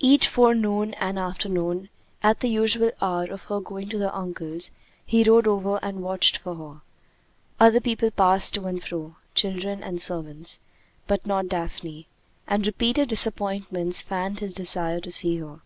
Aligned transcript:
Each 0.00 0.26
forenoon 0.26 0.94
and 0.94 1.18
afternoon, 1.18 1.90
at 2.22 2.40
the 2.40 2.48
usual 2.48 2.92
hour 3.02 3.24
of 3.24 3.42
her 3.42 3.60
going 3.60 3.90
to 3.90 3.98
her 3.98 4.14
uncle's, 4.14 4.70
he 5.04 5.22
rode 5.22 5.46
over 5.46 5.78
and 5.84 6.02
watched 6.02 6.38
for 6.38 6.54
her. 6.54 6.80
Other 7.60 7.80
people 7.82 8.10
passed 8.10 8.54
to 8.54 8.64
and 8.64 8.82
fro, 8.82 9.16
children 9.34 9.82
and 9.82 10.00
servants, 10.00 10.60
but 11.06 11.26
not 11.26 11.48
Daphne; 11.50 12.06
and 12.46 12.66
repeated 12.66 13.10
disappointments 13.10 14.00
fanned 14.00 14.40
his 14.40 14.54
desire 14.54 14.98
to 15.00 15.12
see 15.12 15.36
her. 15.40 15.60